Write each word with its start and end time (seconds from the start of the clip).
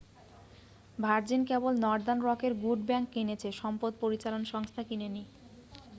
virgin 0.97 1.41
কেবল 1.45 1.73
Northern 1.79 2.19
রকের 2.21 2.53
good 2.63 2.79
bank' 2.85 3.11
কিনেছে 3.13 3.49
সম্পদ 3.61 3.91
পরিচালন 4.01 4.41
সংস্থা 4.45 4.81
কিনেনি 4.83 5.23